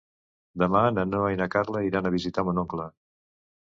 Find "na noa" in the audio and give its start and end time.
0.95-1.29